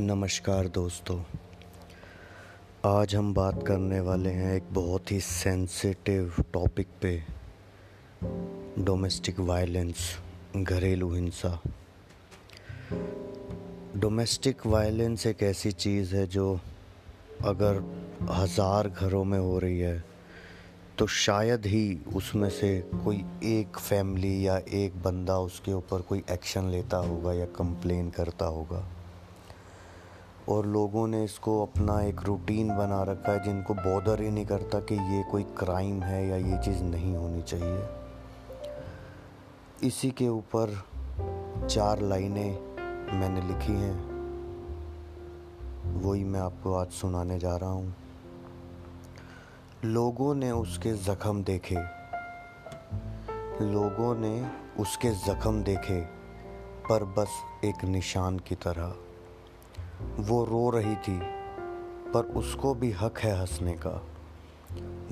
नमस्कार 0.00 0.66
दोस्तों। 0.68 1.18
आज 2.86 3.14
हम 3.14 3.32
बात 3.34 3.62
करने 3.66 4.00
वाले 4.00 4.30
हैं 4.30 4.54
एक 4.56 4.68
बहुत 4.72 5.10
ही 5.12 5.18
सेंसिटिव 5.20 6.34
टॉपिक 6.52 6.86
पे। 7.02 7.12
डोमेस्टिक 8.84 9.40
वायलेंस 9.40 9.96
घरेलू 10.56 11.12
हिंसा। 11.14 11.50
डोमेस्टिक 13.96 14.66
वायलेंस 14.66 15.26
एक 15.26 15.42
ऐसी 15.42 15.72
चीज़ 15.72 16.14
है 16.16 16.26
जो 16.26 16.60
अगर 17.44 17.82
हज़ार 18.30 18.88
घरों 18.88 19.24
में 19.24 19.38
हो 19.38 19.58
रही 19.58 19.78
है 19.78 20.04
तो 20.98 21.06
शायद 21.06 21.66
ही 21.66 22.00
उसमें 22.14 22.48
से 22.50 22.72
कोई 23.04 23.16
एक 23.44 23.78
फैमिली 23.78 24.46
या 24.46 24.56
एक 24.74 25.02
बंदा 25.02 25.38
उसके 25.40 25.72
ऊपर 25.72 26.02
कोई 26.02 26.22
एक्शन 26.30 26.70
लेता 26.70 26.96
होगा 26.96 27.32
या 27.32 27.46
कंप्लेन 27.58 28.10
करता 28.10 28.46
होगा। 28.46 28.82
और 30.50 30.66
लोगों 30.66 31.06
ने 31.06 31.24
इसको 31.24 31.62
अपना 31.62 32.00
एक 32.00 32.20
रूटीन 32.22 32.76
बना 32.76 33.02
रखा 33.02 33.32
है 33.32 33.44
जिनको 33.44 33.74
बॉदर 33.74 34.22
ही 34.22 34.30
नहीं 34.30 34.46
करता 34.46 34.80
कि 34.80 34.94
ये 34.94 35.22
कोई 35.22 35.42
क्राइम 35.42 36.02
है 36.02 36.28
या 36.28 36.36
ये 36.36 36.64
चीज़ 36.64 36.82
नहीं 36.82 37.16
होनी 37.16 37.42
चाहिए। 37.42 37.88
इसी 39.82 40.10
के 40.10 40.28
ऊपर 40.28 40.84
चार 41.70 42.00
लाइनें 42.00 42.58
मैंने 43.18 43.40
लिखी 43.40 43.72
हैं। 43.72 44.10
वही 46.02 46.24
मैं 46.24 46.40
आपको 46.40 46.74
आज 46.74 46.90
सुनाने 46.90 47.38
जा 47.38 47.56
रहा 47.56 47.70
हूँ। 47.70 47.94
लोगों 49.84 50.34
ने 50.34 50.50
उसके 50.50 50.92
ज़ख्म 50.92 51.42
देखे। 51.42 51.76
लोगों 53.62 54.14
ने 54.14 54.50
उसके 54.78 55.10
ज़ख्म 55.10 55.62
देखे, 55.62 56.00
पर 56.88 57.04
बस 57.04 57.28
एक 57.64 57.84
निशान 57.84 58.38
की 58.38 58.54
तरह। 58.54 59.09
वो 60.18 60.44
रो 60.44 60.70
रही 60.70 60.96
थी, 60.96 61.20
पर 62.14 62.22
उसको 62.22 62.74
भी 62.74 62.92
हक 62.92 63.18
है 63.18 63.40
हंसने 63.40 63.72
का। 63.72 64.02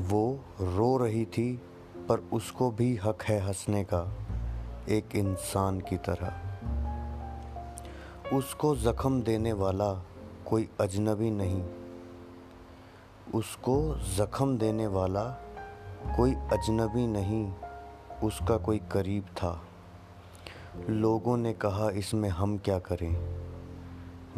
वो 0.00 0.40
रो 0.60 0.96
रही 0.96 1.24
थी, 1.24 1.62
पर 2.08 2.18
उसको 2.32 2.70
भी 2.70 2.96
हक 2.96 3.22
है 3.22 3.40
हंसने 3.40 3.84
का, 3.84 4.12
एक 4.88 5.16
इंसान 5.16 5.80
की 5.80 5.96
तरह। 5.96 6.40
उसको 8.36 8.76
ज़ख्म 8.76 9.22
देने 9.22 9.52
वाला 9.52 10.04
कोई 10.46 10.68
अजनबी 10.80 11.30
नहीं। 11.30 11.64
उसको 13.34 13.94
ज़ख्म 13.94 14.58
देने 14.58 14.86
वाला 14.86 15.24
कोई 16.16 16.34
अजनबी 16.34 17.06
नहीं, 17.06 17.52
उसका 18.24 18.56
कोई 18.56 18.78
करीब 18.78 19.24
था। 19.24 19.62
लोगों 20.90 21.36
ने 21.36 21.52
कहा, 21.52 21.90
इसमें 21.90 22.28
हम 22.28 22.58
क्या 22.58 22.78
करें? 22.78 23.47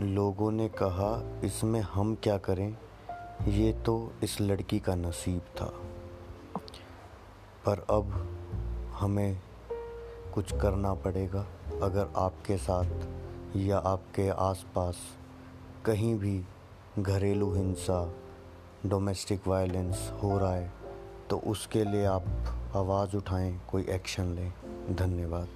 लोगों 0.01 0.51
ने 0.51 0.69
कहा, 0.69 1.41
इसमें 1.45 1.81
हम 1.81 2.15
क्या 2.15 2.39
करें? 2.39 2.77
ये 3.49 3.73
तो 3.73 4.13
इस 4.23 4.41
लड़की 4.41 4.79
का 4.79 4.95
नसीब 4.95 5.41
था। 5.41 5.73
पर 7.67 7.87
अब 7.91 8.37
हमें 9.01 9.41
कुछ 10.35 10.61
करना 10.61 10.95
पड़ेगा। 10.95 11.47
अगर 11.83 12.09
आपके 12.17 12.57
साथ 12.57 13.09
या 13.57 13.79
आपके 13.79 14.29
आसपास 14.29 14.97
कहीं 15.85 16.15
भी 16.19 16.45
घरेलू 16.99 17.55
हिंसा 17.55 18.15
डोमेस्टिक 18.87 19.49
वायलेंस 19.49 20.13
हो 20.23 20.39
रहा 20.39 20.55
है 20.55 20.73
तो 21.31 21.39
उसके 21.39 21.85
लिए 21.85 22.05
आप 22.05 22.25
आवाज़ 22.77 23.17
उठाएँ, 23.17 23.61
कोई 23.71 23.87
एक्शन 23.89 24.25
लें। 24.25 24.53
धन्यवाद। 24.97 25.49